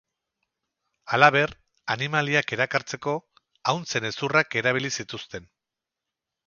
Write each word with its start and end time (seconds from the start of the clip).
Halaber, 1.17 1.53
animaliak 1.97 2.55
erakartzeko 2.57 3.15
ahuntzen 3.73 4.11
hezurrak 4.13 4.63
erabili 4.63 4.97
zituzten. 5.01 5.49